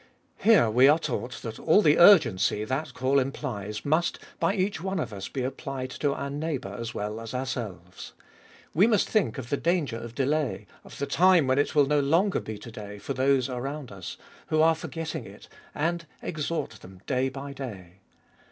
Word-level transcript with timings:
Here 0.39 0.67
we 0.67 0.87
are 0.87 0.97
taught 0.97 1.43
that 1.43 1.59
all 1.59 1.83
the 1.83 1.99
urgency 1.99 2.63
that 2.65 2.95
call 2.95 3.19
implies 3.19 3.85
must 3.85 4.17
by 4.39 4.55
each 4.55 4.81
one 4.81 4.99
of 4.99 5.13
us 5.13 5.27
be 5.29 5.43
applied 5.43 5.91
to 5.91 6.15
our 6.15 6.31
neighbour 6.31 6.75
as 6.75 6.95
well 6.95 7.19
as 7.21 7.35
ourselves. 7.35 8.13
We 8.73 8.87
must 8.87 9.07
think 9.07 9.37
of 9.37 9.51
the 9.51 9.57
danger 9.57 9.97
of 9.97 10.15
delay, 10.15 10.65
of 10.83 10.97
the 10.97 11.05
time 11.05 11.45
when 11.45 11.59
it 11.59 11.75
will 11.75 11.83
be 11.83 11.89
no 11.89 11.99
longer 11.99 12.39
To 12.39 12.71
day 12.71 12.97
for 12.97 13.13
those 13.13 13.47
around 13.47 13.91
us, 13.91 14.17
who 14.47 14.59
are 14.63 14.73
forgetting 14.73 15.25
it, 15.27 15.47
and 15.75 16.07
exhort 16.23 16.71
them 16.81 17.01
day 17.05 17.29
by 17.29 17.53
day. 17.53 17.99